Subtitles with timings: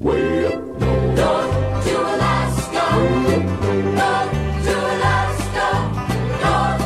[0.00, 1.16] Way up north.
[1.16, 2.84] North to Alaska.
[3.96, 4.32] North
[4.66, 5.68] to Alaska.
[6.44, 6.84] North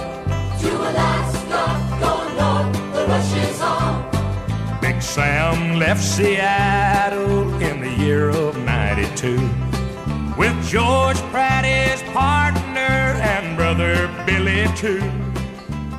[0.61, 1.63] to Alaska.
[2.01, 4.81] Going north, the rush is on.
[4.81, 9.41] Big Sam left Seattle in the year of 92
[10.39, 15.03] with George Pratt, his partner, and brother Billy, too.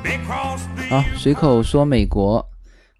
[0.02, 2.48] They crossed the 好，随口说美国。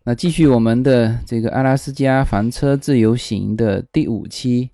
[0.10, 4.70] 那继续我们的这个阿拉斯加房车自由行的第五期。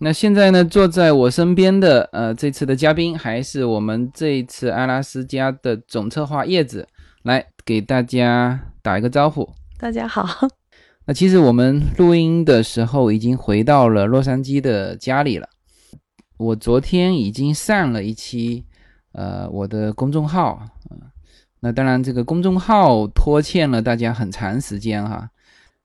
[0.00, 6.86] 那现在呢，坐在我身边的呃，这次的嘉宾还是我们这一次阿拉斯加的总策划叶子，
[7.22, 9.48] 来给大家打一个招呼。
[9.78, 10.46] 大家好，
[11.06, 15.48] 那其实我们录音的时候已经回到了洛杉矶的家里了。
[16.36, 18.66] 我昨天已经上了一期，
[19.12, 20.68] 呃，我的公众号，嗯、
[21.66, 25.28] 那当然这个公众号拖欠了大家很长时间哈。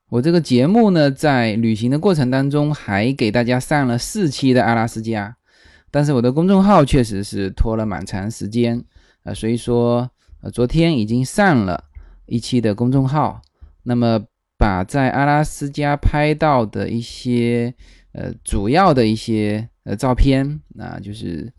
[0.09, 5.35] 我这个节目呢，在旅行的过程当中还给大家上了四期的阿拉斯加，
[5.89, 8.83] 但是我的公众号确实是拖了蛮长时间，
[9.23, 10.07] 呃，所以说，
[10.41, 11.83] 呃，昨天已经上了
[12.27, 13.41] 一期的公众号，
[13.81, 14.21] 那么
[14.59, 17.73] 把在阿拉斯加拍到的一些
[18.11, 21.51] 呃主要的一些呃照片，那就是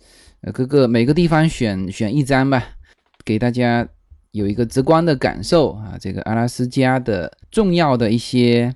[0.43, 2.63] 呃各个每个地方选选一张吧，
[3.25, 3.89] 给大家
[4.33, 8.75] 有一个直观的感受啊，这个阿拉斯加的重要的一些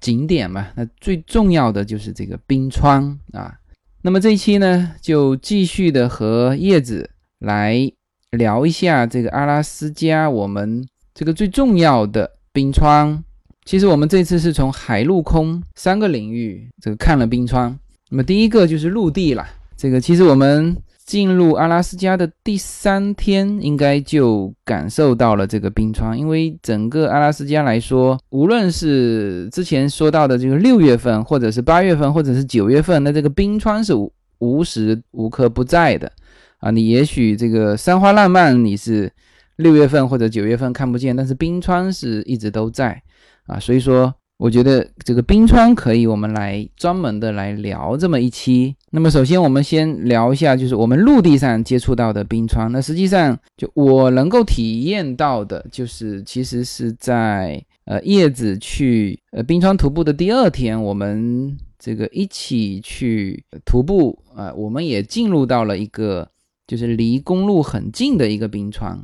[0.00, 3.58] 景点嘛，那最重要的就是这个冰川啊。
[4.02, 7.90] 那么这一期呢，就继续的和叶子来
[8.30, 13.24] 聊一下这个阿拉斯加我们这个最重要的冰川。
[13.64, 17.78] 其实我们这次是从海陆空三个领域这个看了冰川。
[18.10, 20.76] 那么第一个就是陆地啦，这个其实我们
[21.08, 26.18] 进入阿拉斯加的第三天，应该就感受到了这个冰川。
[26.18, 33.94] 因为整个阿拉斯加来说，无论是之前说到的这个六月份，或者是八月份，或者是九月份，那这个冰川是
[34.40, 36.12] 无时无刻不在的
[36.58, 36.70] 啊。
[36.70, 39.10] 你也许这个山花烂漫你是
[39.56, 43.02] 六月份或者九月份看不见，但是冰川是一直都在
[43.46, 43.58] 啊。
[43.58, 48.74] 所以说，我觉得这个冰川可以我们来专门的来聊这么一期。
[48.90, 52.70] 那么首先我们先聊一下，就是我们陆地上接触到的冰川。
[52.70, 66.30] 那实际上就我能够体验到的，就是其实是在呃叶子去呃冰川徒步的第二天，我们这个一起去徒步啊、我们也进入到了一个
[66.64, 68.96] 就是离公路很近的一个冰川。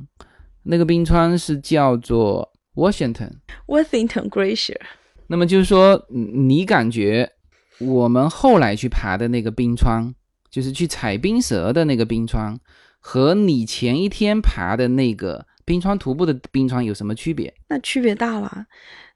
[0.63, 3.33] 那个冰川是叫做 Washington。
[3.67, 4.79] Washington Glacier，
[5.27, 7.31] 那么就是说，你感觉
[7.79, 10.15] 我们后来去爬的那个冰川，
[10.51, 12.59] 就是去采冰蛇的那个冰川，
[13.01, 17.53] 和你前一天爬的那个冰川徒步的冰川有什么区别？
[17.69, 18.67] 那区别大了。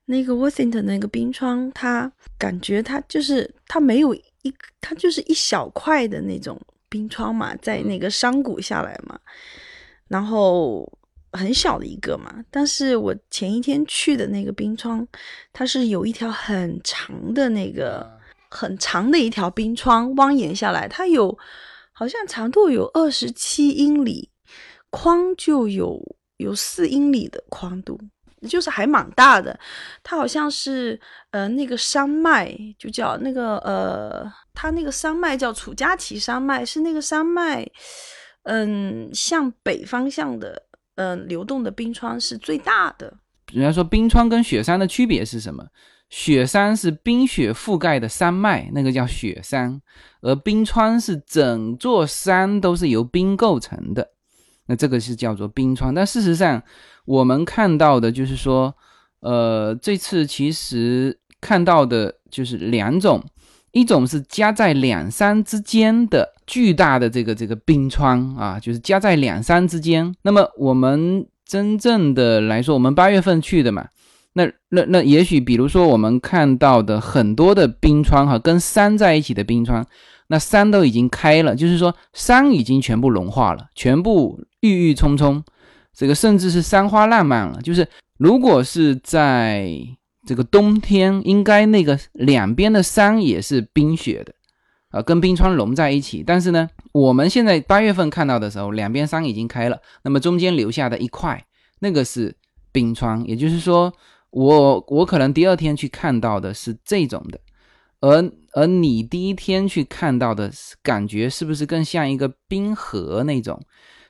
[0.06, 6.58] 那个 Worthington 那个冰川，它感觉它就是它没有一，它就是一小块的那种
[6.88, 9.20] 冰川嘛，在那个山谷下来嘛，
[10.08, 10.90] 然后
[11.32, 12.44] 很小的一个嘛。
[12.50, 15.06] 但是我前一天去的那个冰川，
[15.52, 18.08] 它是有一条很长的那个
[18.50, 21.36] 很长的一条冰川蜿蜒下来，它有
[21.92, 24.30] 好像长度有二十七英里，
[24.90, 26.00] 宽就有
[26.36, 27.98] 有四英里的宽度。
[28.48, 29.58] 就是还蛮大的，
[30.04, 31.00] 它好像是
[31.32, 37.68] 呃那个山脉就叫那个呃，它那个山脉叫楚加奇山脉，是那个山脉，
[38.44, 40.67] 嗯，向北方向的
[40.98, 43.14] 嗯、流动的冰川是最大的。
[43.52, 45.64] 人家说冰川跟雪山的区别是什么？
[46.10, 49.80] 雪山是冰雪覆盖的山脉，那个叫雪山，
[50.22, 54.10] 而冰川是整座山都是由冰构成的，
[54.66, 55.94] 那这个是叫做冰川。
[55.94, 56.62] 但事实上，
[57.04, 58.74] 我们看到的就是说，
[59.20, 63.22] 呃，这次其实看到的就是两种，
[63.72, 70.14] 一种是夹在两山之间的巨大的这个这个冰川啊，就是夹在两山之间。
[70.22, 73.86] 那么我们真正的来说，我们八月份去的嘛，
[74.32, 79.86] 那那那也许比如说我们看到的很多的冰川哈，跟山在一起的冰川，
[80.28, 85.42] 那山都已经开了，就是说山已经全部融化了，全部郁郁葱葱。
[85.94, 87.60] 这个甚至是山花烂漫了。
[87.60, 87.86] 就是
[88.18, 89.68] 如果是在
[90.28, 94.34] 这个冬天，应该那个两边的山也是冰雪的，
[94.90, 96.22] 啊、跟冰川融在一起。
[96.22, 101.42] 但是呢，我们现在八月份看到的时候，两边山已经开了，那么中间留下的一块，
[101.78, 102.36] 那个是
[102.70, 103.26] 冰川。
[103.26, 103.90] 也就是说，
[104.28, 107.40] 我我可能第二天去看到的是这种的，
[108.00, 110.52] 而而你第一天去看到的
[110.82, 113.58] 感觉是不是更像一个冰河那种？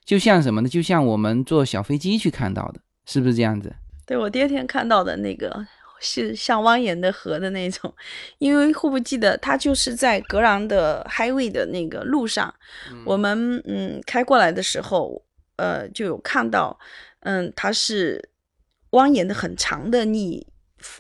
[0.04, 0.68] 就像什么呢？
[0.68, 3.72] 就像我们坐小飞机去看到的，是不是这样子？
[4.04, 5.66] 对我第二天看到的那个
[6.00, 7.92] 是像蜿蜒的河的那种。
[8.38, 12.52] 因为会不会记得，它就是在格朗的 highway 的那个路上，
[13.04, 15.22] 我们嗯开过来的时候，
[15.56, 16.78] 呃就有看到，
[17.20, 18.30] 嗯它是
[18.90, 20.04] 蜿蜒的很长的。
[20.04, 20.46] 你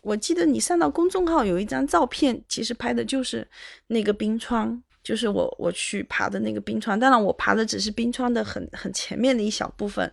[0.02, 3.46] 我记得你上到公众号有一张照片，其实拍的就是
[3.86, 4.82] 那个冰川。
[5.00, 10.12] 就是我我去爬的那个冰川，当然我爬的只是冰川的很很前面的一小部分，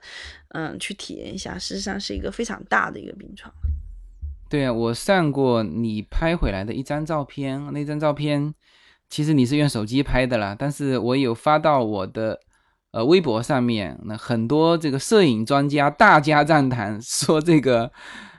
[0.50, 1.60] 嗯，去体验一下。
[1.60, 3.52] 事实上是一个非常大的一个冰川。
[4.50, 8.54] 对啊，我上过你拍回来的一张照片，那张照片
[9.10, 12.40] 其实你是用手机拍的啦，但是我有发到我的
[12.92, 17.92] 呃微博上面，那很多这个摄影专家大加赞叹， 说这个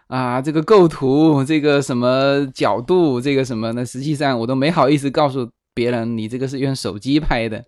[0.06, 5.48] 啊这个构图，这个什么角度，这个什么，那实际上我都没好意思告诉。
[5.76, 7.62] 别人，你这个是用手机拍的，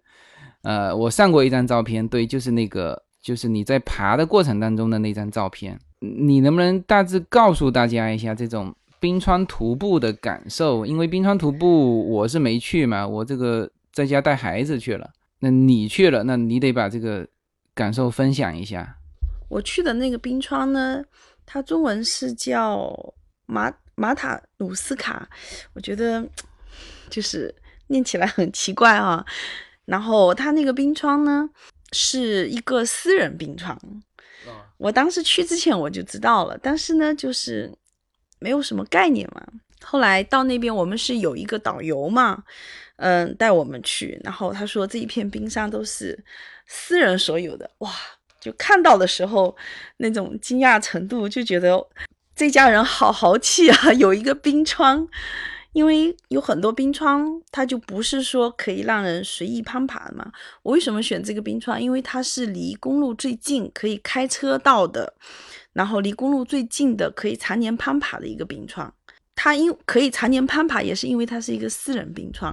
[0.62, 5.78] 呃，我上过一张照片，对，就是那个，就是你在爬的过程当中的那张照片。
[6.00, 10.84] 你能不能大致告诉大家一下这种冰川徒步的感受？
[10.86, 15.10] 因为冰川徒步我是没去嘛，我这个在家带孩子去了。
[15.40, 17.26] 那你去了，那你得把这个
[17.74, 18.96] 感受分享一下。
[19.48, 21.02] 我去的那个冰川呢，
[21.44, 23.14] 它中文是叫
[23.46, 25.28] 马马塔努斯卡，
[25.74, 26.28] 我觉得
[27.08, 27.54] 就是。
[27.90, 29.24] 念起来很奇怪啊，
[29.86, 31.48] 然后它那个冰川呢
[31.92, 33.74] 是一个私人冰川，
[34.76, 37.72] 我当时去之前我就知道了，但是呢就是
[38.38, 39.42] 没有什么概念嘛。
[39.82, 42.42] 后来到那边我们是有一个导游嘛，
[42.96, 46.18] 嗯，带我们去，然后他说这一片冰山都是
[46.66, 47.92] 私人所有的，哇，
[48.40, 49.56] 就看到的时候
[49.98, 51.84] 那种惊讶程度，就觉得
[52.34, 55.06] 这家人好豪气啊，有一个冰川。
[55.78, 60.28] 因为有很多冰川，它就不是说可以让人随意攀爬的嘛。
[60.64, 61.80] 我为什么选这个冰川？
[61.80, 65.14] 因为它是离公路最近，可以开车到的，
[65.72, 68.92] 然后离公路最近的，可以常年攀爬的一个冰川。
[69.36, 72.52] 它因可以常年攀爬，也是因为它是一个私人冰川，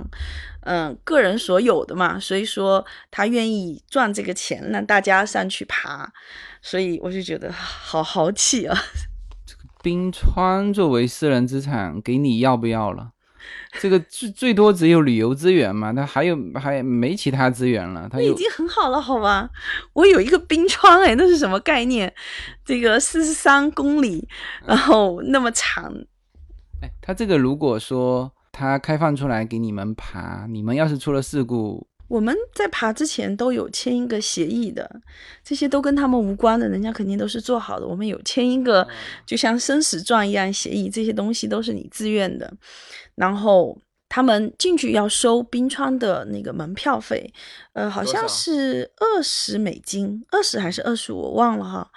[0.61, 6.13] 嗯，个人所有的嘛，所以说他愿意赚这个钱让大家上去爬，
[6.61, 8.77] 所以我就觉得好豪气啊！
[9.81, 13.13] 冰川作为私人资产，给你要不要了？
[13.79, 18.07] 这个最最多只有旅游资源嘛，他还有还没其他资源了。
[18.09, 19.49] 它已经很好了，好吧？
[19.93, 22.13] 我有一个冰川，哎，那是什么概念？
[22.63, 24.27] 这个四十三公里，
[24.65, 25.93] 然后那么长。
[26.81, 31.87] 哎，它这个如果说它开放出来给你们爬，你们要是出了事故。
[32.07, 35.01] 我们在爬之前都有签一个协议的，
[35.43, 37.87] 这些都跟他们无关的，人家肯定都是做好的。
[37.87, 38.87] 我们有签一个，
[39.25, 42.53] 就像生死状一样协议，这些东西都是你自愿的。
[43.15, 43.75] 然后
[44.07, 47.33] 他们进去要收冰川的那个门票费，
[47.73, 51.89] 呃，好像是二十美金，二十还是二十五，我忘了哈。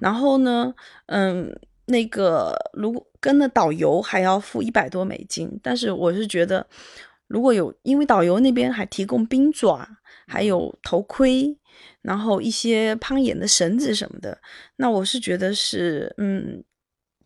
[0.00, 0.74] 然后呢，
[1.06, 1.56] 嗯，
[1.86, 6.66] 那个如果跟了导游还要付一百多美金，但是我是觉得。
[7.32, 9.88] 如果有，因为导游那边还提供冰爪，
[10.26, 11.56] 还有头盔，
[12.02, 14.38] 然后一些攀岩的绳子什么的，
[14.76, 16.62] 那我是觉得是，嗯，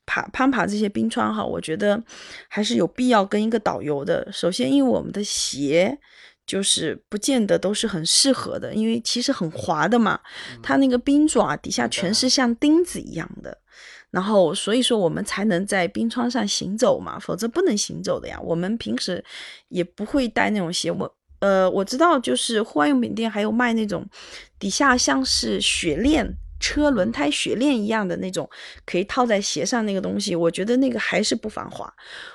[0.06, 2.00] 爬攀爬这些冰川哈，我觉得
[2.49, 4.31] 还是有必要跟一个导游的。
[4.31, 5.99] 首先，因为我们的鞋
[6.47, 10.20] 就是不见得都是很适合的，因为其实很滑的嘛，
[10.62, 13.58] 它那个冰爪底下全是像钉子一样的。
[14.17, 18.41] 然后，所以说我们才能在冰川上行走嘛，否则不能行走的呀。
[18.41, 19.23] 我们平时
[19.69, 20.91] 也不会带那种鞋。
[20.91, 24.08] 我呃，我知道，就是户外用品店还有卖那种
[24.58, 26.27] 底下像是雪链、
[26.58, 28.49] 车轮胎雪链一样的那种，
[28.87, 30.35] 可以套在鞋上那个东西。
[30.35, 31.93] 我觉得那个还是不防滑。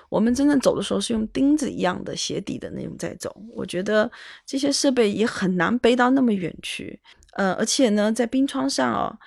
[0.07, 3.35] 我们真正走的时候是用钉子一样的鞋底的那种在走。
[3.55, 4.07] 我觉得
[4.45, 6.99] 这些设备也很难背到那么远去。
[7.37, 9.17] 呃，而且呢，在冰川上哦。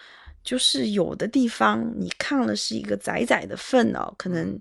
[0.45, 4.61] 就是有的地方你看了是一个窄窄的缝哦，可能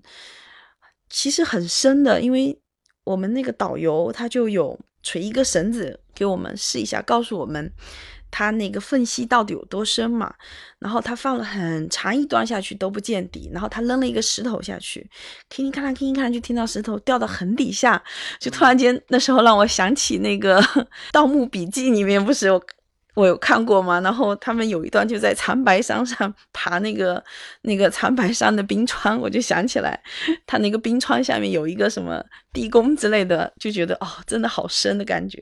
[1.10, 2.58] 其实很深的，因为
[3.04, 7.70] 我们那个导游他就有垂一个绳子给我们试一下，告诉我们
[8.30, 10.34] 他那个缝隙到底有多深嘛。
[10.78, 15.08] 然后他放了很长一段下去都不见底，然后他扔了一个石头下去，
[15.50, 18.02] 听看看听看，就听到石头掉到很底下，
[18.40, 20.60] 就突然间那时候让我想起那个
[21.12, 22.60] 《盗墓笔记》里面不是有。
[23.14, 24.00] 我有看过吗？
[24.00, 27.22] 然后他们有一段就在长白山上爬那个
[27.62, 29.98] 那个长白山的冰川，我就想起来，
[30.46, 32.20] 他那个冰川下面有一个什么
[32.52, 35.40] 地宫之类的，就觉得哦，真的好深的感觉。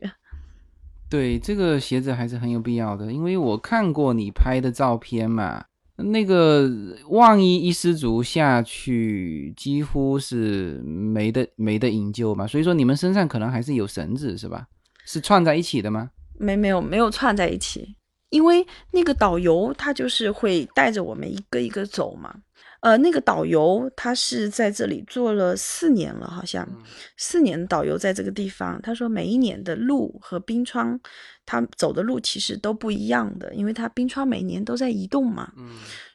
[1.09, 5.65] 对，这个鞋子还是很有必要的，因为我看过你拍的照片嘛，
[5.97, 6.71] 那个
[7.09, 12.47] 万一一失足下去，几乎是没得没得营救嘛。
[12.47, 14.67] 所以说你们身上可能还是有绳子是吧？
[15.05, 16.11] 是串在一起的吗？
[16.43, 17.97] 没没有没有串在一起，
[18.31, 22.35] 因为那个导游他就是会带着我们一个一个走嘛。
[22.81, 26.69] 呃，那个导游他是在这里做了四年了，好像
[27.17, 28.83] 四年的导游在这个地方。
[28.83, 30.99] 他说每一年的路和冰川，
[31.47, 35.53] 他走的路其实都不一样的，因为他冰川每年都在移动嘛，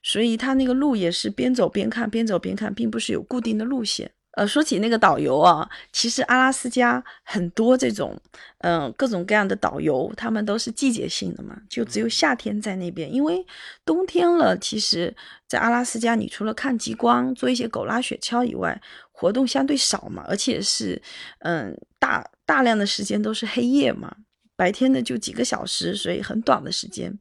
[0.04, 4.12] 所以他那个路也是边走边看，边走边看，并不是有固定的路线。
[4.38, 8.16] 呃，说起那个导游啊，其实阿拉斯加很多这种，
[8.60, 13.44] 嗯、各种各样的导游，他们都是季节性的嘛，就只有夏天在那边，因为
[13.84, 15.16] 冬天了，其实，
[15.48, 18.80] 在阿拉斯加，你除了看极光、做一些狗拉雪橇以外，
[19.12, 21.02] 活动相对少嘛，而且是，
[21.40, 24.16] 嗯，大大量的时间都是黑夜嘛，
[24.56, 27.12] 白天的就几个小时，所以很短的时间。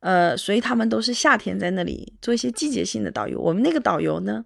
[0.00, 3.40] 呃，所以他们都是夏天在那里做一些季节性的导游。
[3.40, 4.44] 我们那个导游呢，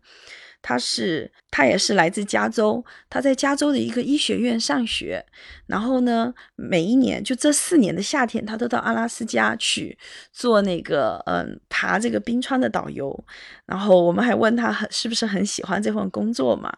[0.62, 5.24] 他是他也是来自加州，他在加州的一个医学院上学，
[5.66, 9.96] 然后呢，每一年就这四年的夏天，他都到阿拉斯加去
[10.32, 13.24] 做那个嗯爬这个冰川的导游。
[13.66, 16.72] 然后我们还问他很是不是很喜欢这份工作嘛，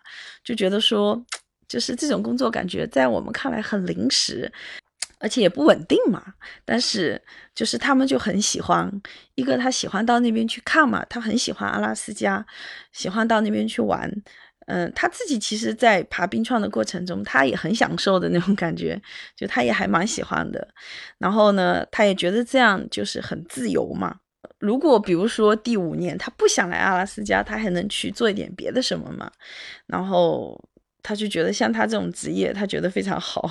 [0.44, 1.22] 就觉得说，
[1.66, 4.52] 就是这种工作感觉在我们看来很临时，
[5.23, 6.23] 而且也不稳定嘛。
[6.64, 7.21] 但是
[7.55, 8.91] 就是他们就很喜欢，
[9.37, 12.45] 一个他喜欢到那边去看嘛，他很喜欢阿拉斯加，
[12.93, 14.11] 喜欢到那边去玩。
[14.67, 19.00] 嗯，他自己其实，在爬冰川的过程中，他也很享受的那种感觉，
[19.37, 20.67] 就他也还蛮喜欢的。
[21.19, 24.17] 然后呢，他也觉得这样就是很自由嘛。
[24.59, 29.29] 如果比如说第五年他不想来阿拉斯加，他还能去做一点别的什么嘛？
[29.87, 30.57] 然后
[31.02, 33.50] 他就觉得像他这种职业，他觉得非常好。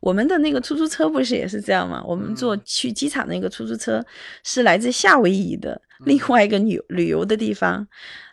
[0.00, 2.02] 我们的那个出租车不是也是这样吗？
[2.06, 4.04] 我们坐去机场那个出租车
[4.44, 7.86] 是来自夏威夷的另外一个旅旅游的地方，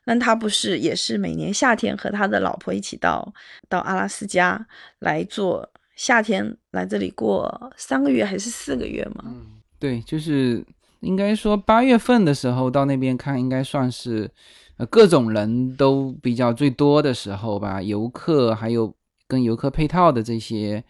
[0.06, 3.34] 那他不是也是每年夏天和他的老婆一起到
[3.68, 4.68] 到阿拉斯加
[5.00, 9.24] 来做夏天来这里过三个月还是四个月嘛？
[9.80, 10.66] 对，就是
[11.02, 14.30] 应该说八月份的时候到那边看，应该算是
[14.78, 18.96] 呃各种人都比较最多的时候吧，游客还有
[19.28, 20.84] 跟游客配套的这些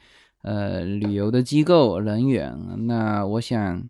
[0.47, 2.55] 呃旅游的机构人员。
[2.87, 3.83] 那我想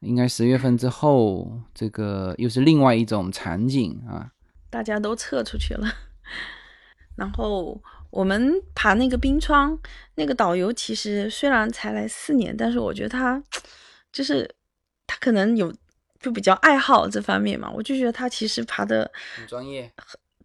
[0.00, 4.32] 应该十月份之后，这个又是另外一种场景啊。
[4.68, 5.88] 大家都撤出去了。
[7.16, 9.78] 然后我们爬那个冰川，
[10.14, 13.42] 那个导游其实虽然才来四年，但是我觉得他
[14.12, 14.48] 就是
[15.06, 15.74] 他可能有
[16.20, 19.92] 就比较爱好这方面嘛，我就觉得他其实爬的很专业，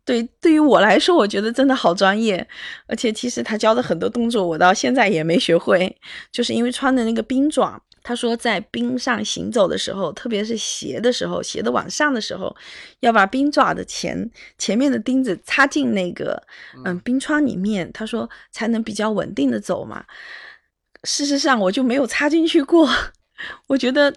[0.06, 2.48] 对，对于我来说，我觉得真的好专业，
[2.88, 5.98] 而且其实他教的很多动作，我到现在也没学会，
[6.32, 7.82] 就是因为穿的那个冰爪。
[8.08, 12.56] 他说，在冰上行走的时候，特别是斜的时候，斜的往上的时候，
[13.00, 16.40] 要把冰爪的前前面的钉子插进那个
[16.86, 20.06] 嗯冰川里面，他说才能比较稳定的走嘛。
[21.04, 22.88] 事实上，我就没有插进去过，
[23.66, 24.14] 我觉得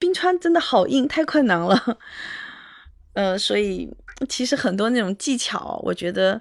[0.00, 1.98] 冰川真的好硬，太困难了。
[3.14, 3.88] 呃，所以
[4.28, 6.40] 其实很多那种技巧，我觉得，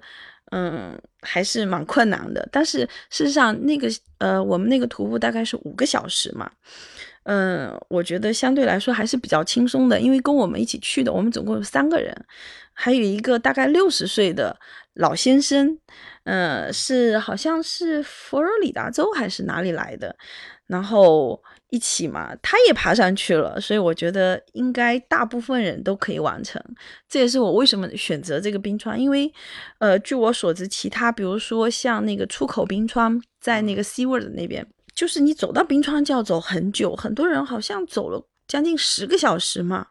[0.51, 2.47] 嗯，还是蛮困难的。
[2.51, 2.79] 但是
[3.09, 6.49] 事实上，那个呃，我们那个徒步大概是五个小时嘛，
[7.23, 12.15] 嗯，我觉得相对来说还是比较轻松的，因为跟我们一起去的，我们总共有三个人，
[12.73, 14.57] 还有一个大概六十岁的
[14.93, 15.77] 老先生，
[16.23, 20.15] 呃，是好像是佛罗里达州还是哪里来的，
[20.65, 26.61] 然后一起嘛，他也爬上去了，所以我觉得应该大部分人都可以完成。
[27.09, 29.31] 这也是我为什么选择这个冰川，因为，
[29.79, 39.87] 呃，据我所知，其他比如说像那个出口冰川，在那个 SeaWorld 那边，就是你走到冰川就要走很久，很多人好像走了将近十个小时嘛。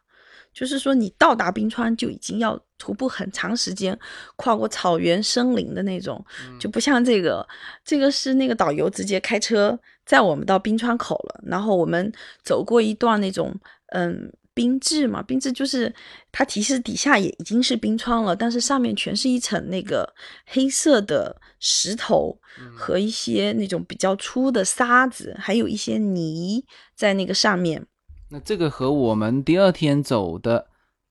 [0.53, 3.95] 就是说，你到达冰川就已经要徒步很长时间，
[4.37, 6.25] 跨过草原、森林的那种，
[6.59, 7.47] 就不像这个，
[7.85, 12.11] 这个是那个导游直接开车载我们到冰川口了，然后我们
[12.41, 13.53] 走过一段那种
[13.87, 15.93] 嗯冰质嘛，冰质就是
[16.31, 20.11] 它其实底下也已经是冰川了，但是上面全是一层那个
[20.45, 22.35] 黑色的石头
[22.75, 27.85] 和一些那种比较粗的沙子，还有一些泥在那个上面。
[28.29, 30.67] 那这个和我们第二天走的，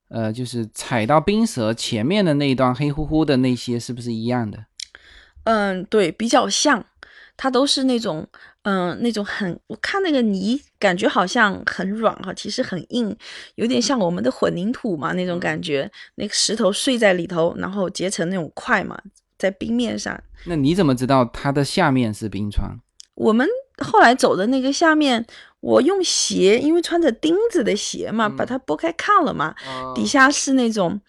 [0.08, 4.66] 呃，就是踩到冰舌前面的那一段黑乎乎的那些，是不是一样的？
[5.44, 6.84] 嗯，对，比较像，
[7.36, 8.26] 它都是那种，
[8.62, 13.14] 嗯，那种很，我看那个泥，感觉好像很软哈，其实很硬，
[13.56, 18.98] 有点像我们的混凝土嘛那种感觉，那个石头碎在里头，然后结成那种块嘛，
[19.38, 20.18] 在冰面上。
[20.46, 22.80] 那你怎么知道它的下面是冰川？
[23.14, 23.46] 我们
[23.78, 25.26] 后来走的那个下面，
[25.60, 29.54] 我用鞋，因为穿着钉子的鞋嘛，把它拨开看了嘛，
[29.94, 31.00] 底下是那种，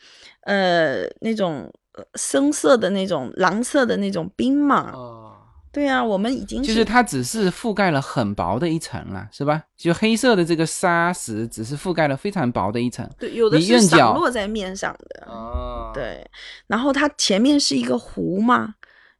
[0.41, 4.91] 呃，那种呃深色的那种蓝色的那种冰嘛。
[4.93, 5.37] 哦，
[5.77, 9.62] 对啊，我们已经就是它只是覆盖了很薄的一层了，是吧？
[9.77, 13.07] 就黑色的这个砂石只是覆盖了非常薄的一层。
[13.19, 15.27] 对，有的是散落在面上的。
[15.27, 16.27] 哦，对，
[16.65, 18.74] 然后它前面是一个湖嘛，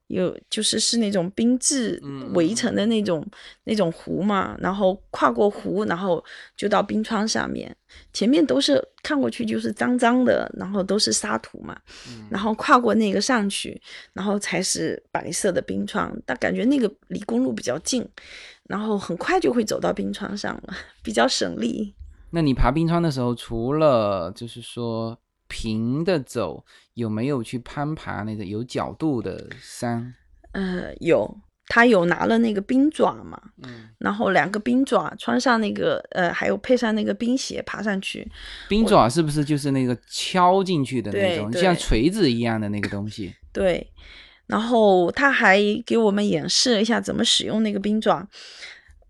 [0.08, 3.26] 有就是是那种冰质嗯围成的那种、
[3.66, 6.24] 那种湖嘛，然后跨过湖，然后
[6.56, 7.76] 就到冰川上面，
[8.14, 12.28] 前面都是看过去就是脏脏的，然后都是沙土嘛，嗯。
[12.30, 13.80] 然后跨过那个上去，
[14.14, 18.08] 然后才是白色的冰川，但感觉那个离公路比较近，
[18.64, 20.74] 然后很快就会走到冰川上了，
[21.04, 21.94] 比较省力。
[22.30, 26.63] 那你爬冰川的时候，除了就是说平的走，
[26.94, 30.13] 有没有去攀爬那个有角度的山？
[30.54, 38.30] 呃，有，他有拿了那个冰爪嘛，嗯，然后两个冰爪穿上那个呃，还有配上那个冰鞋爬上去。
[38.68, 43.36] 冰爪是不是就是那个敲进去的那种，对像锤子一样的那个东西？
[43.54, 43.92] 对，
[44.48, 48.27] 然后他还给我们演示了一下怎么使用那个冰爪。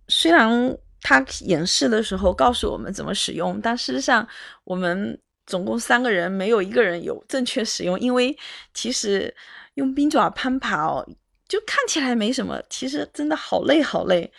[0.07, 4.27] 虽然他演示的时候告诉我们怎么使用，但事实上
[4.63, 8.37] 我们总共三个人没有一个人有正确使用，因为
[8.73, 9.33] 其实
[9.75, 11.07] 用冰爪攀爬哦，
[11.47, 14.31] 就看起来没什么，其实真的好累好累。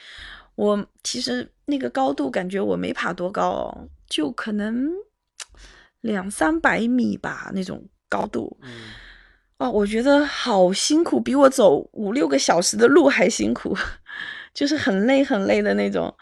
[0.54, 4.88] 我其实那个高度感觉我没爬多高哦，就可能
[6.02, 8.58] 两三百米吧那种高度。
[9.56, 13.76] 哦，我觉得好辛苦，比我走五六个小时的路还辛苦，
[14.52, 16.14] 就是很累很累的那种。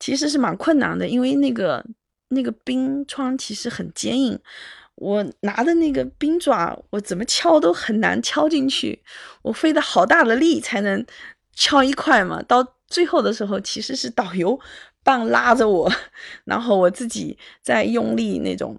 [0.00, 1.84] 其实是蛮困难的，因为那个
[2.28, 4.38] 那个冰川其实很坚硬，
[4.96, 9.02] 我拿的那个冰爪，我怎么敲都很难敲进去，
[9.42, 11.04] 我费了好大的力才能
[11.54, 12.42] 敲一块嘛。
[12.42, 14.58] 到最后的时候，其实是导游
[15.02, 15.90] 棒拉着我，
[16.44, 18.78] 然后我自己再用力那种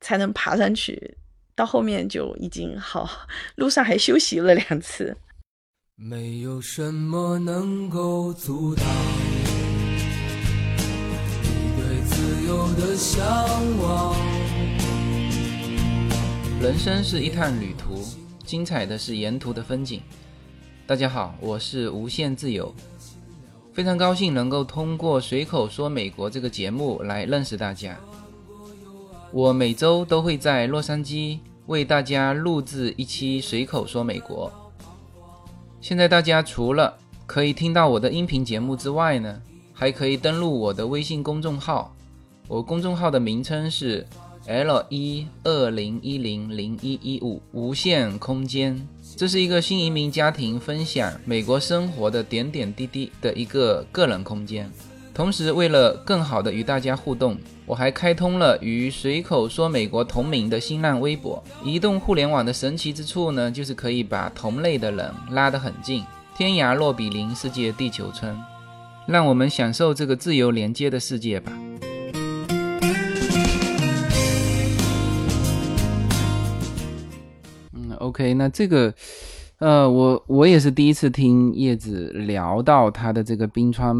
[0.00, 1.16] 才能爬上去。
[1.54, 3.26] 到后面就已经好，
[3.56, 5.16] 路上还休息了两次。
[5.96, 8.86] 没有什么能够阻挡
[12.78, 13.26] 的向
[13.82, 14.14] 往。
[16.62, 18.04] 人生是一趟旅途，
[18.44, 20.00] 精彩的是沿途的风景。
[20.86, 22.72] 大家好，我是无限自由，
[23.72, 27.98] 非常高兴能够通过《随口说美国》这个节目来认识大家。
[29.32, 34.50] 我每周都会在洛杉矶为大家录制一期《随口说美国》。
[35.80, 41.92] 现在大家除了可以听到我的音频节目之外呢，还可以登录我的微信公众号。
[42.48, 44.06] 我公众号的名称是
[44.46, 48.80] L 一二零一零零一一五无限空间。
[49.16, 54.70] 这是一个新移民家庭分享美国生活的点点滴滴的一个个人空间。
[55.12, 61.44] 同时，为了更好的与大家互动，我还开通了与随口说美国同名的新浪微博。
[61.62, 66.02] 移动互联网的神奇之处呢，就是可以把同类的人拉得很近，
[66.34, 68.34] 天涯若比邻，世界地球村。
[69.06, 71.52] 让我们享受这个自由连接的世界吧。
[78.08, 78.92] ，OK，那这个，
[79.58, 83.94] 呃，我我也是第一次听叶子聊到他的这个冰川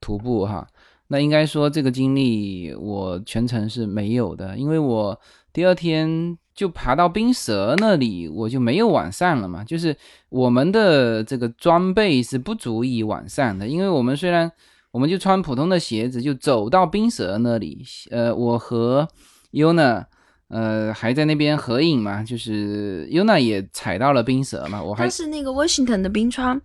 [0.00, 0.66] 徒步哈。
[1.08, 5.18] 那应该说这个经历我全程是没有的，因为我
[5.52, 9.62] 第二天就爬到冰蛇那里，我就没有晚上了嘛。
[9.62, 9.94] 就是
[10.30, 14.50] 我们的这个装备是不足以晚上的，因为我们虽然
[14.90, 19.06] 我们就穿普通的鞋子就走到冰蛇那里，呃，我和
[19.52, 20.06] Yuna。
[20.52, 22.22] 呃，还在那边合影嘛？
[22.22, 26.60] 就是 Yuna 也踩到了冰蛇嘛，我还但是那个 Washington 的冰川，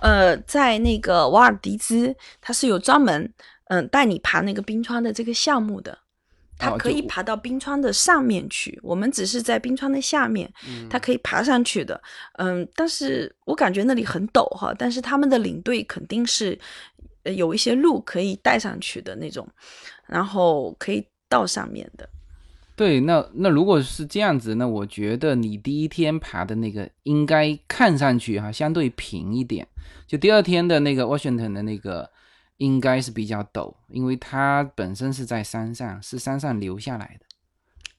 [0.00, 3.32] 呃，在那个瓦尔迪兹，它是有专门
[3.68, 5.96] 嗯、带你爬那个冰川的这个项目的，
[6.58, 8.80] 它可以爬到冰川的上面去。
[8.82, 10.50] 我们只是在冰川的下面，
[10.88, 12.00] 它可以爬上去的。
[12.38, 16.58] 嗯，但是我感觉那里很陡哈，但是他们的领队肯定是
[17.24, 19.46] 呃有一些路可以带上去的那种，
[20.06, 22.08] 然后可以到上面的。
[22.78, 29.66] 对，那那如果是这样子，那我觉得你第一天爬的那个应该看上去哈相对平一点，
[30.06, 32.08] 就第二天的那个 Washington 的那个
[32.58, 37.26] 应该是比较陡，因为它本身是在山上，是山上流下来的。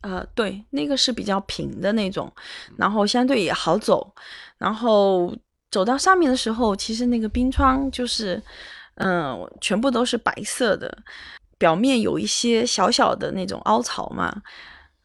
[0.10, 2.32] 呃，对，那个是比较平的那种，
[2.78, 4.16] 然后相对也好走。
[4.58, 5.36] 然后
[5.70, 8.42] 走到上面的时候，其实那个冰川就是，
[8.96, 10.98] 嗯、全部都是白色的，
[11.60, 14.42] 表面有一些小小的那种凹槽嘛。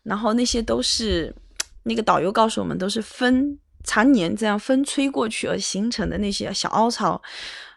[0.05, 1.35] 然后那些都是
[1.83, 7.21] 那个导游告诉我们，都是风常年这样风吹过去而形成的那些小凹槽。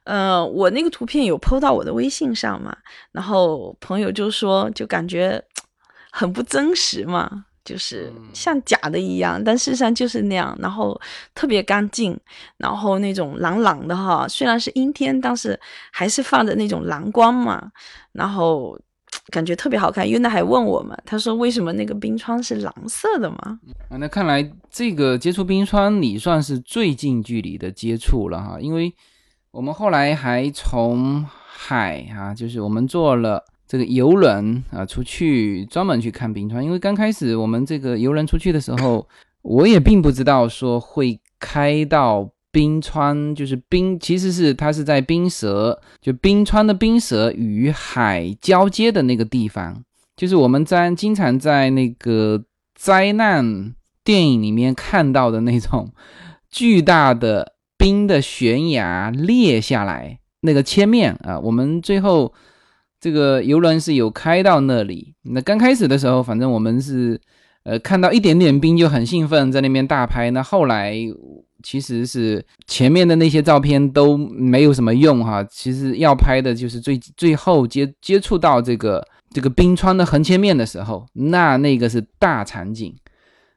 [0.03, 2.75] 呃，我那个图片有 PO 到我的微信上嘛，
[3.11, 5.43] 然后朋友就说，就感觉
[6.11, 10.97] 很不真实嘛，就是像假的一样，但事实上就是那样，然后
[11.35, 12.17] 特别干净，
[12.55, 15.59] 然后那种蓝蓝的哈，虽然是阴天，但是
[15.91, 17.69] 还是放着那种蓝光嘛，
[18.13, 18.79] 然后
[19.29, 20.07] 感觉特别好看。
[20.07, 23.59] Yuna 还问我们，他说为什么那个冰川是蓝色的嘛？
[23.89, 28.95] 啊，那看来这个接触冰川你算是最近距离的接触了哈，因为
[29.51, 39.07] 我们后来还从海啊，就是我们做了这个游轮啊出去专门去看冰川，因为刚开始我们这个游轮出去的时候，
[39.43, 49.83] 我也并不知道说会开到冰川，就是冰，其实是它是在冰舌，就冰川的冰舌与海交接的那个地方，
[50.15, 55.91] 就是我们在经常在那个灾难电影里面看到的那种
[56.49, 62.33] 巨大的冰的悬崖裂下来那个切面啊，我们最后
[63.07, 65.13] 这个游轮是有开到那里。
[65.23, 67.17] 那刚开始的时候，反正我们是
[67.63, 70.29] 呃看到一点点冰就很兴奋，在那边大拍。
[70.31, 70.93] 那后来
[71.63, 82.93] 其实是前面的那些照片都没有什么用哈，其实要拍的就是最最后接接触到这个这个冰川的横切面的时候，那那个是大场景。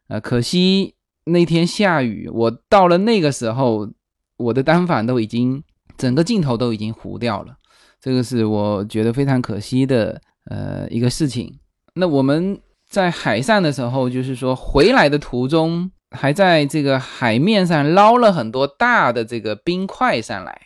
[0.07, 3.91] 呃，可惜那天下雨，我到了那个时候，
[4.37, 5.61] 我的单反都已经
[5.99, 7.57] 整个镜头都已经糊掉了，
[8.01, 11.59] 这个是我觉得非常可惜的呃一个事情。
[11.95, 12.59] 那我们
[12.89, 20.61] 在海上的时候，就是说回来的途中，还在这个海面上捞了很多大的这个冰块上来，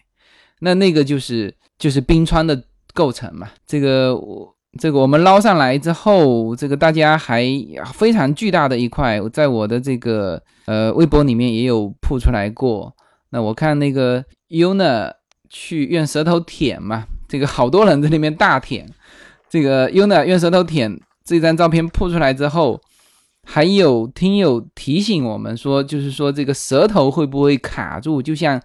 [0.60, 3.50] 那那个就是就是冰川的构成嘛。
[3.66, 7.44] 这个我这个我们捞上来之后，这个大家还
[7.92, 12.94] 非常巨大的一块，在我的这个呃微博里面也有铺出来过。
[13.30, 15.12] 那我看那个 Yuna
[15.48, 18.88] 去用舌头舔嘛，这个好多人在那边大舔。
[19.50, 22.80] 这个 Yuna 用舌头舔这张照片铺出来之后，
[23.42, 28.62] 还有听友提醒我们说，就是说这个舌头会不会卡住，就像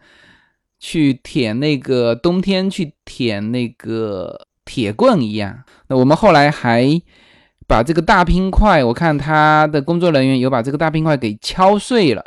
[0.79, 5.63] 去舔那个冬天去舔那个铁棍一样。
[5.88, 6.88] 那我们后来还
[7.67, 12.23] 把这个大冰块，我看他的工作人员有把这个大冰块给敲碎了。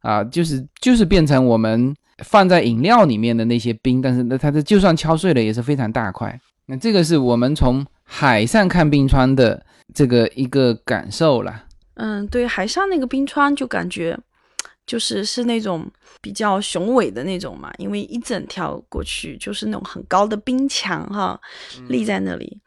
[0.00, 6.38] 啊，就是就是变成我们放在饮料里面的那些冰，但是那它的就算敲碎了也是非常大块。
[6.66, 11.64] 那这个是我们从海上看冰川的这个一个感受啦。
[11.94, 14.18] 嗯，对，海上那个冰川就感觉
[14.86, 15.86] 就是是那种
[16.20, 21.38] 比较雄伟的那种嘛，因为一整条过去就是那种很高的冰墙哈，
[21.88, 22.58] 立在那里。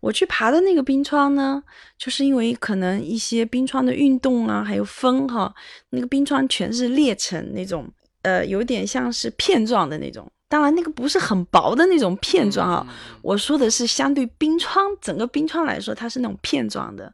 [0.00, 1.62] 我去爬的那个冰川呢，
[1.96, 5.54] 就是因为可能一些冰川的运动啊，还有风哈，
[5.90, 7.88] 那个冰川全是裂成那种，
[8.22, 10.30] 呃，有点像是片状的那种。
[10.48, 12.86] 当然，那个不是很薄的那种片状啊，
[13.22, 17.12] 我说的是相对冰川整个冰川来说，它是那种片状的。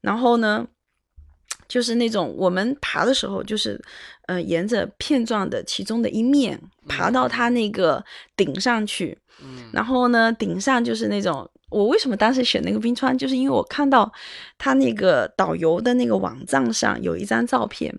[0.00, 0.66] 然后呢，
[1.68, 3.78] 就是那种我们爬的时候，就是
[4.26, 8.02] 呃，沿着片状的其中的一面爬到它那个
[8.36, 9.18] 顶上去。
[9.72, 11.48] 然后呢，顶上就是那种。
[11.72, 14.12] 我为什么当时选那个冰川，就是因为我看到
[14.58, 17.92] 他那个导游的那个网站上有一张照片，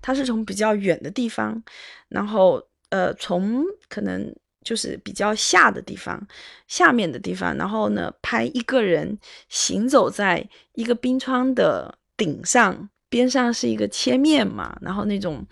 [0.00, 1.62] 他是从比较远的地方，
[2.08, 6.26] 然后呃，从可能就是比较下的地方，
[6.68, 15.44] 下面的地方，然后呢，拍一个人行走在一个冰川的顶上，边上是一个切面嘛，然后那种。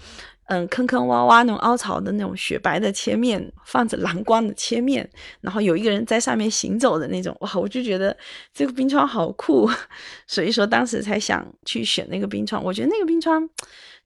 [0.47, 5.09] 嗯，坑坑洼洼那种凹槽的那种雪白的切面，放着蓝光的切面，
[5.41, 7.51] 然后有一个人在上面行走的那种，哇！
[7.55, 8.15] 我就觉得
[8.53, 9.67] 这个冰川好酷，
[10.29, 12.63] 所以说当时才想去选那个冰川。
[12.63, 13.49] 我觉得那个冰川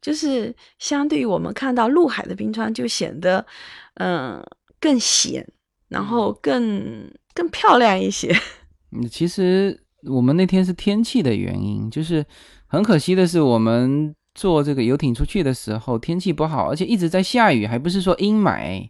[0.01, 3.45] 就是相对于我们看到陆海的冰川，就显得
[3.95, 4.41] 嗯
[4.81, 5.45] 更显，
[5.89, 8.33] 然后更更漂亮一些。
[8.95, 9.77] 嗯，其实
[10.09, 12.25] 我们那天是天气的原因，就是
[12.69, 14.15] 很可惜的是我们。
[14.39, 18.89] 坐这个游艇出去的时候，天气不好，而且一直在下雨，还不是说阴霾，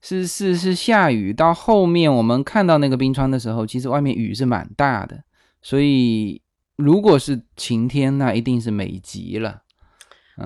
[0.00, 1.32] 是是是下雨。
[1.32, 5.24] 到后面我们看到那个冰川的时候，其实外面雨是蛮大的，
[5.60, 6.40] 所以
[6.76, 9.62] 如果是晴天，那一定是美极了。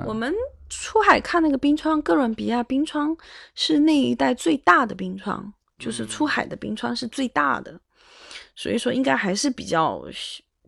[0.07, 0.33] 我们
[0.71, 3.15] 出海看那个冰川，哥伦比亚冰川
[3.55, 7.79] 是那一带最大的冰川，就是出海的冰川是最大的，
[8.57, 10.03] 所以说应该还是比较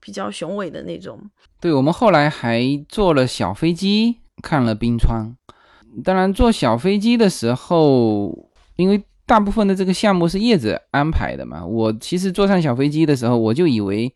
[0.00, 1.18] 比较雄伟的那种。
[1.60, 5.36] 对我们后来还坐了小飞机看了冰川，
[6.02, 14.12] 当然坐小飞机的时候，因为大部分的这个项目是叶子安排的嘛，我其实坐上小飞机的时候，我就以为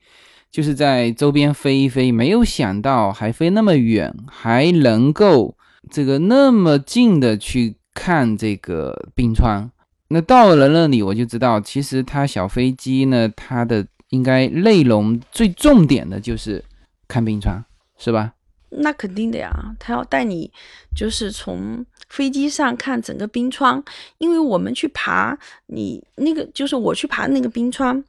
[0.51, 5.57] 就是在周边飞一飞，没有想到还飞那么远，还能够
[5.91, 9.71] 这个那么近的去看这个冰川。
[10.09, 16.65] 那到了那里，我就知道，其实它小飞机呢，它的应该内容最重点的就是。
[17.07, 17.63] 看冰川，
[17.99, 18.33] 是吧？
[18.71, 20.51] 那肯定的呀，他要带你，
[20.97, 23.85] 就是从飞机上看整个冰川，
[24.17, 28.03] 因为我们去爬，你那个就是我去爬那个冰川，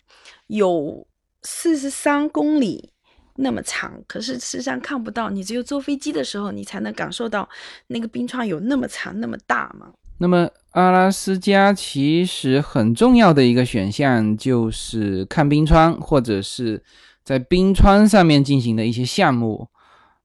[0.47, 1.05] 有
[1.43, 2.89] 四十三公里
[3.35, 7.47] 那么长，可是事实上看不到，你只有坐飞机的时候，你才能感受到
[7.87, 9.91] 那个冰川有那么长那么大嘛。
[10.17, 16.83] 那么阿拉斯加其实很重要的一个选项就是看冰川，或者是
[17.23, 19.67] 在冰川上面进行的一些项目。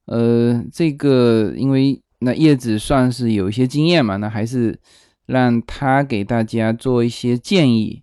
[0.07, 4.79] 呃，这个因为那叶子算是有一些经验嘛，那还是
[5.27, 8.03] 让他给大家做一些建议。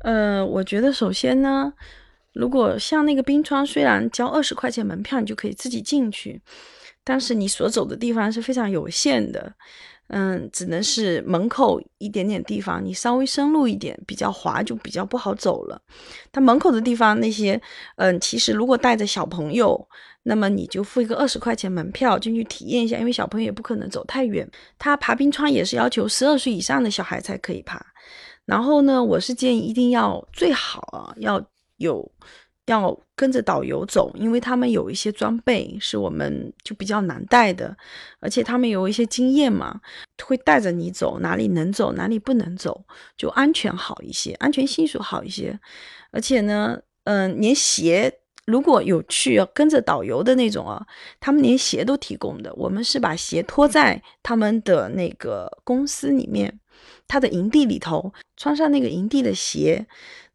[0.00, 1.72] 呃，我觉得首先呢，
[2.32, 6.40] 如果像那个冰川，虽然交二十块钱门票，你就可以自己进去，
[7.04, 9.54] 但是你所走的地方是非常有限的。
[10.08, 15.80] 嗯，只能是门口一点点地方，你稍微深入一点，比较滑就比较不好走了。
[16.30, 17.60] 它门口的地方那些，
[17.96, 19.88] 嗯，其实如果带着小朋友，
[20.22, 24.48] 那么你就付一个二十块钱门票进去体验一下，因为小朋友也不可能走太远。
[24.78, 27.84] 他爬冰川也是要求十二岁以上的小孩才可以爬。
[28.44, 31.44] 然后呢，我是建议一定要最好啊，要
[31.78, 32.08] 有。
[32.66, 37.76] 要跟着导游走，因为他们有一些装备是我们就比较难带的，
[38.20, 39.80] 而且他们有一些经验嘛，
[40.24, 42.84] 会带着你走，哪里能走，哪里不能走，
[43.16, 45.58] 就安全好一些，安全系数好一些。
[46.10, 48.12] 而且呢，嗯，连鞋
[48.46, 50.84] 如果有去跟着导游的那种啊，
[51.20, 52.52] 他们连鞋都提供的。
[52.54, 56.58] 我们是把鞋拖在他们的那个公司里面，
[57.06, 59.86] 他的营地里头，穿上那个营地的鞋。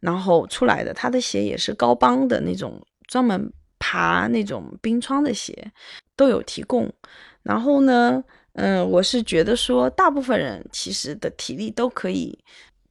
[0.02, 5.72] 然后出来的，他的鞋也是高帮的那种，专门爬那种冰川的鞋
[6.16, 6.92] 都有提供。
[7.44, 12.38] 然后呢，嗯，我是觉得说，大部分人其实的体力都可以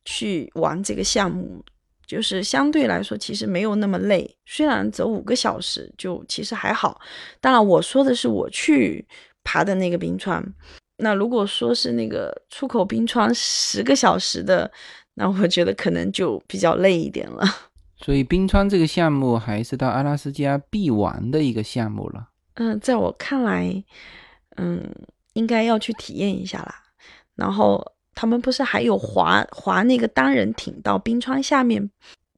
[0.05, 1.65] 去玩这个项目，
[2.07, 4.37] 就是相对来说其实没有那么累。
[4.47, 7.01] 虽然走五个小时就其实还好，
[7.41, 9.05] 当然我说的是我去
[9.43, 10.41] 爬的那个冰川。
[10.99, 14.71] 那如果说是那个出口冰川十个小时的。
[15.21, 17.45] 那我觉得可能就比较累一点了。
[18.03, 22.31] 所以冰川这个项目还是到阿拉斯加必玩的一个项目了。
[22.55, 23.85] 嗯，在我看来，
[24.57, 24.91] 嗯，
[25.35, 26.75] 应该要去体验一下啦。
[27.37, 31.91] 然后他们不是还有划划那个单人艇到冰川下面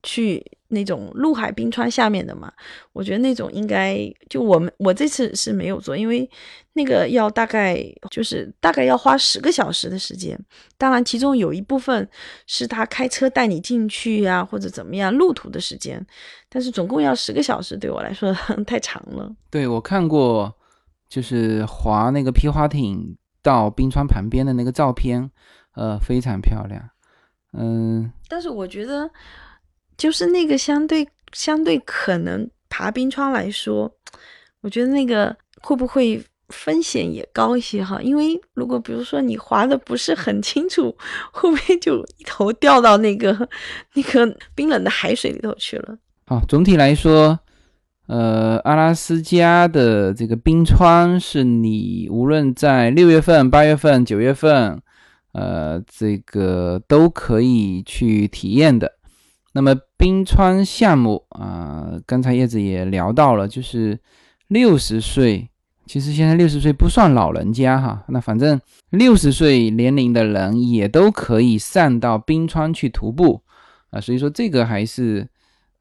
[0.03, 0.45] 去？
[0.73, 2.51] 那种陆海冰川下面的嘛，
[2.93, 6.29] 我觉得那种应该就我们我这次是没有做，因为
[6.73, 7.79] 那个要大概
[8.11, 10.39] 就是大概要花十个小时的时间，
[10.79, 12.09] 当然其中有一部分
[12.47, 16.05] 是他开车带你进去呀，或者怎么样路途的时间，
[16.49, 18.33] 但是总共要十个小时，对我来说
[18.67, 19.31] 太长了。
[19.51, 20.55] 对我看过，
[21.09, 25.31] 就是划那个皮划艇到冰川旁边的那个照片，
[25.75, 26.83] 呃，非常漂亮。
[27.53, 29.11] 嗯，但是我觉得。
[30.03, 33.89] 就是那个相对相对可能爬冰川来说，
[34.63, 38.03] 我觉得那个会不会风险也高一些哈？
[38.03, 40.93] 因为如果比如说你滑的不是很清楚，
[41.31, 43.49] 会不会就一头掉到那个
[43.95, 45.97] 那个冰冷的海水里头去了？
[46.27, 47.39] 好，总体来说，
[48.09, 54.83] 呃，阿拉斯加的这个冰川是你无论在六月份、八月份、九月份，
[55.31, 58.95] 呃，这个都可以去体验的。
[59.55, 64.01] 那么冰川项目啊，刚才叶子也聊到了，就是
[64.49, 65.49] 六十岁，
[65.87, 68.61] 其实现在六十岁不算老人家哈，那反正
[68.91, 73.43] 六十岁年龄的人也都可以上到冰川去徒步
[73.91, 75.29] 啊，所以说这个还是，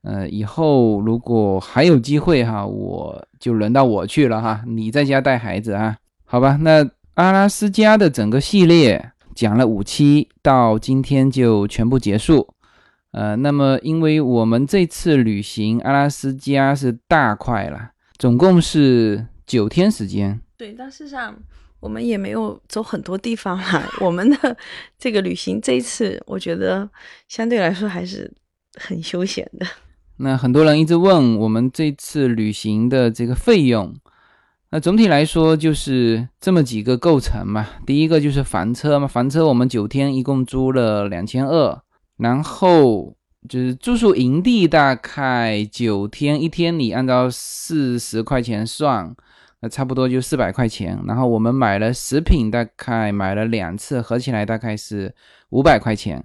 [0.03, 6.59] 呃，以后如果还有机会哈，我就轮到我去了哈，你在家带孩子啊，好吧？
[6.61, 12.47] 那阿拉斯加的整个系列讲了五期，到今天就全部结束。
[13.11, 20.39] 呃，那么因为我们这次旅行阿拉斯加是大块了，总共是九天时间。
[20.57, 21.37] 对，但事实上
[21.81, 23.83] 我们也没有走很多地方嘛。
[23.99, 24.55] 我们的
[24.97, 26.89] 这个旅行这一次，我觉得
[27.27, 28.31] 相对来说还是
[28.75, 29.65] 很休闲的。
[30.17, 33.93] 那很多人一直问我们这次旅行的这个费用，
[34.69, 37.67] 那总体来说就是这么几个构成嘛。
[37.85, 41.81] 第一个就是房车嘛，房车我们九天一共租了两千二。
[42.21, 43.15] 然后
[43.49, 49.11] 就是住宿营地，大概九天一天，你按照四十块钱算，
[49.61, 51.01] 那差不多就四百块钱。
[51.07, 55.15] 然后我们买了食品，大概买了两次，合起来大概是
[55.49, 56.23] 五百块钱。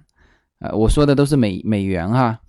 [0.59, 2.41] 呃，我说的都是美美元哈，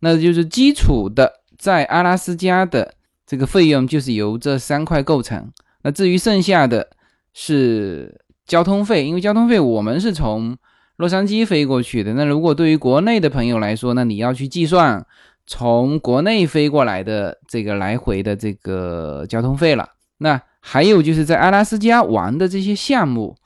[0.00, 5.52] 那就是基础的在阿拉斯加的这个费用就是由这三块构成。
[5.82, 6.88] 那至于剩下的
[7.32, 10.58] 是交通费，因为交通费我们是从。
[10.96, 15.06] 洛杉矶飞过去的，那如果对于国内的朋友来说，那你要去计算
[15.46, 19.90] 从国内飞过来的这个来回的这个交通费了。
[20.18, 23.36] 那还有就是在阿拉斯加玩的这些项目，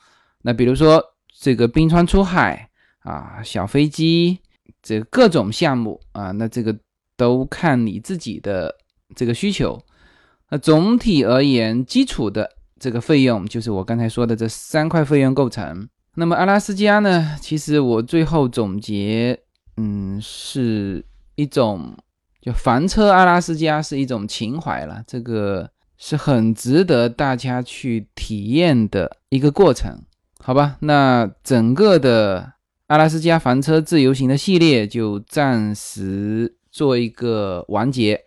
[0.43, 1.03] 那比如说
[1.41, 4.39] 这个冰川出海啊，小飞机，
[4.81, 6.77] 这各种项目啊，那这个
[7.17, 8.73] 都看你自己的
[9.17, 9.77] 这个需求。
[10.51, 15.89] 那总体而言，基础的这个费用就是我刚才说的这三块费用构成。
[16.16, 19.38] 那么阿拉斯加呢，其实我最后总结，
[19.77, 21.05] 嗯，是
[21.37, 21.96] 一种
[22.40, 30.03] 就房车阿拉斯加是一种情怀了，这个是很值得大家去体验的一个过程，
[30.40, 30.77] 好吧？
[30.81, 32.55] 那整个的
[32.88, 38.20] 阿拉斯加房车自由行的系列就暂时做一个完结。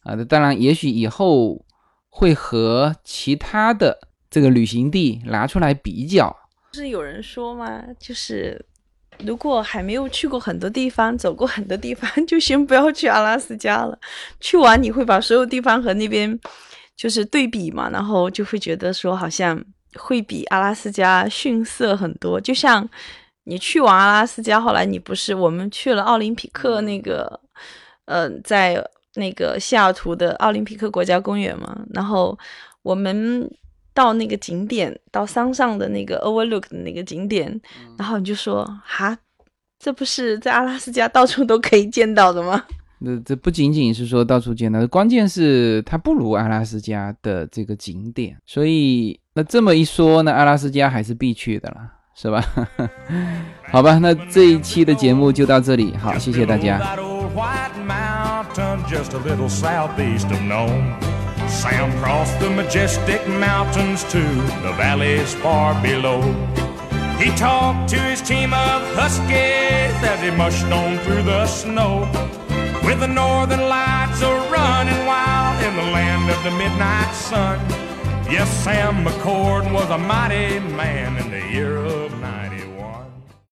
[0.00, 1.64] 啊，那当然，也许以后
[2.08, 6.36] 会和其他的这个旅行地拿出来比较。
[6.72, 7.84] 不是有人说吗？
[7.98, 8.58] 就是
[9.18, 13.98] 如果还没有去过很多地方，走过很多地方，就先不要去阿拉斯加了。
[14.40, 16.38] 去完你会把所有地方和那边
[16.96, 19.62] 就是对比嘛，然后就会觉得说好像
[19.96, 22.40] 会比阿拉斯加逊色很多。
[22.40, 22.88] 就像
[23.44, 27.38] 你去完阿拉斯加，后来你不是我们去了奥林匹克那个，
[28.06, 28.82] 嗯，在。
[29.14, 32.34] 那个西雅图的奥林匹克国家公园嘛，然后
[32.80, 33.46] 我们
[33.94, 37.60] 到那个景点，到山上的那个 Overlook 的那个景点，
[37.98, 39.16] 然后你就说哈，
[39.78, 42.64] 这不是在阿拉斯加到处都可以见到的吗？
[43.04, 51.76] 那这不仅仅是说到处见到，关键是它不如阿拉斯加的这个景点，所以那这么一说呢，阿拉斯加还是必去的了，
[52.14, 52.44] 是吧？
[53.72, 56.80] 好吧，那这一期的节目就到这里，好，谢谢大家。
[61.52, 64.22] Sam crossed the majestic mountains to
[64.64, 66.20] the valleys far below.
[67.18, 72.08] He talked to his team of huskies as he mushed on through the snow.
[72.84, 77.60] With the northern lights a running wild in the land of the midnight sun.
[78.28, 82.51] Yes, Sam McCord was a mighty man in the year of 91.